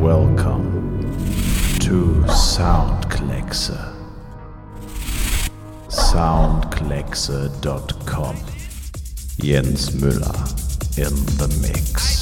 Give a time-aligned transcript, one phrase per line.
[0.00, 1.02] Welcome
[1.80, 3.76] to Soundkleckse.
[5.88, 8.36] Soundkleckse.com.
[9.36, 10.40] Jens Müller
[10.96, 12.19] in the mix.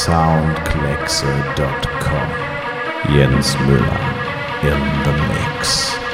[0.00, 2.28] Soundkleckse.com,
[3.14, 4.04] Jens Müller
[4.62, 6.09] in the mix.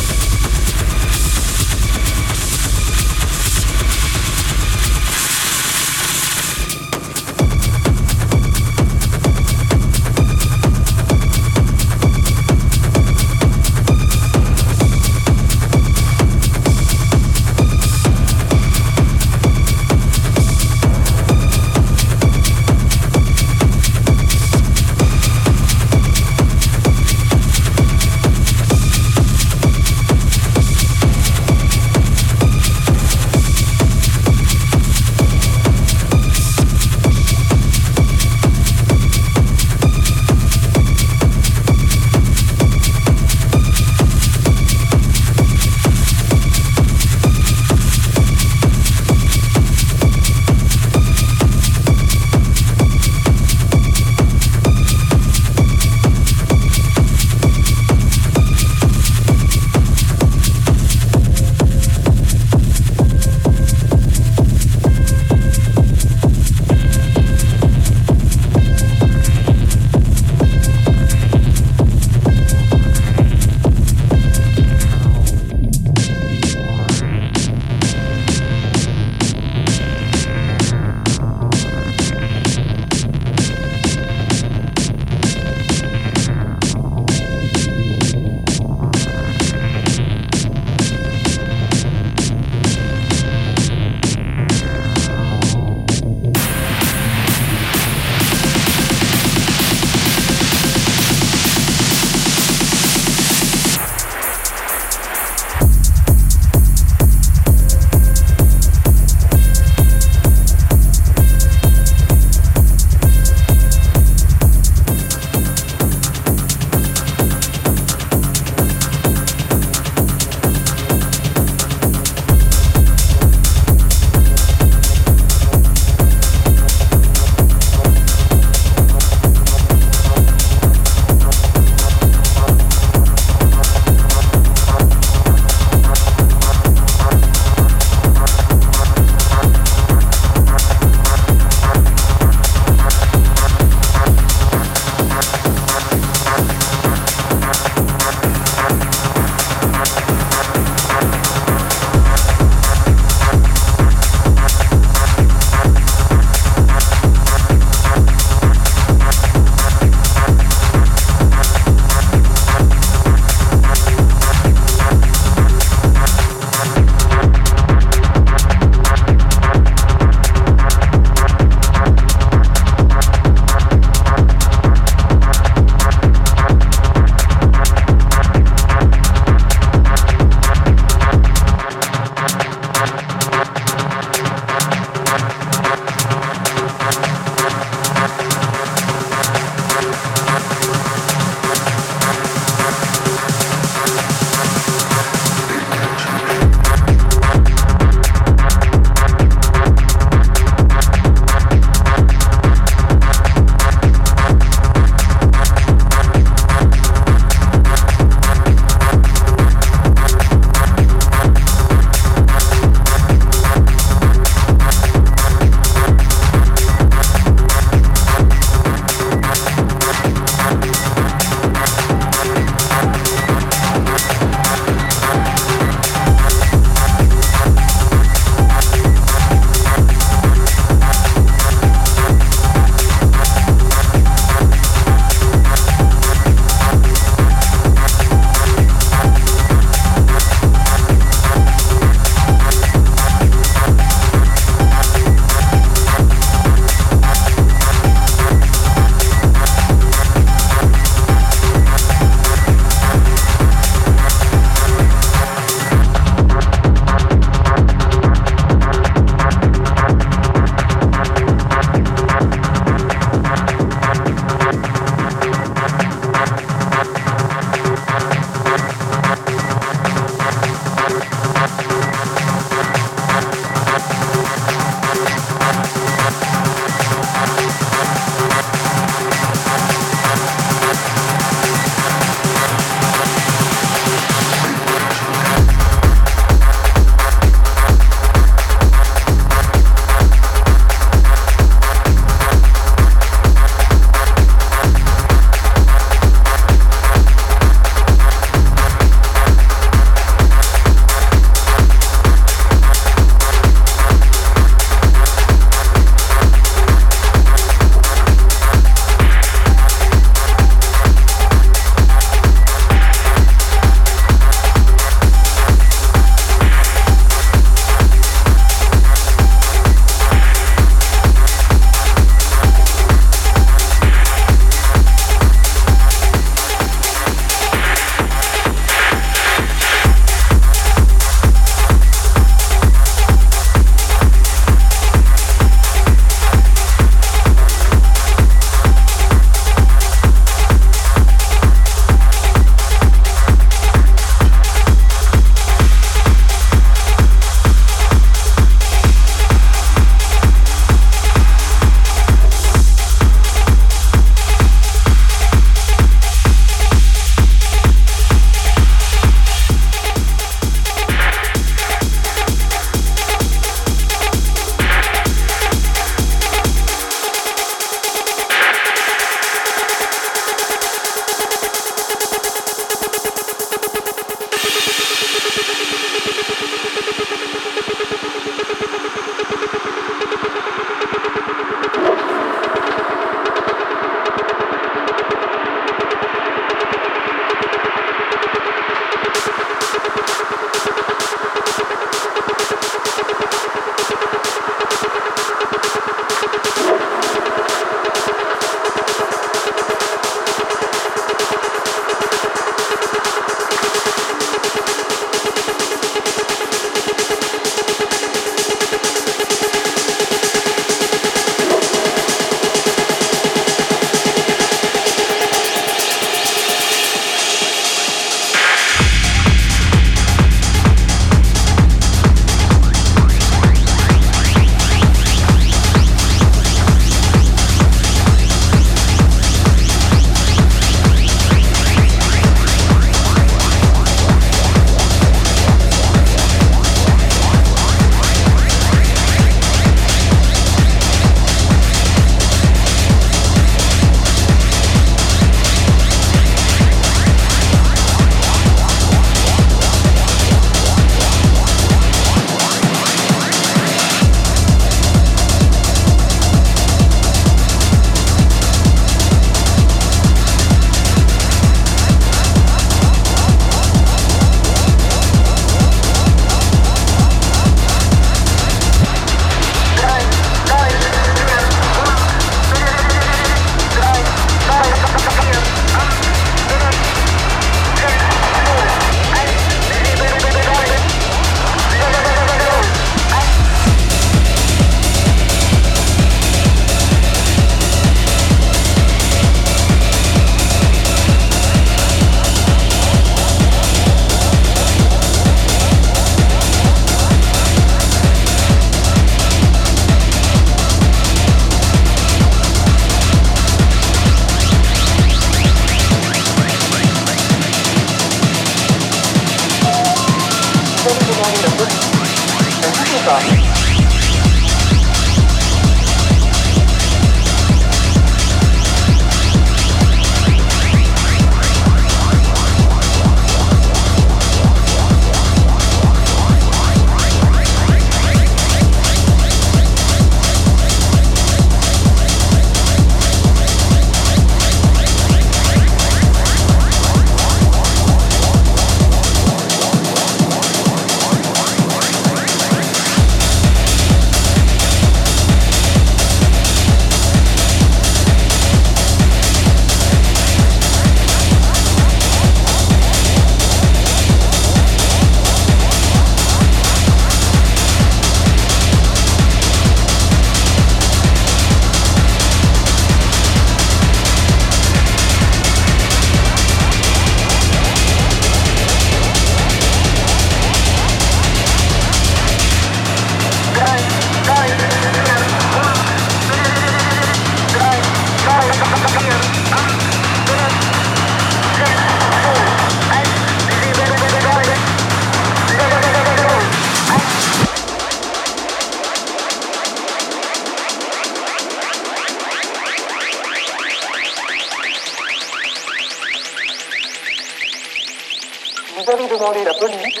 [599.22, 600.00] en danger la police,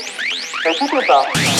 [0.64, 1.51] n'écoutez pas.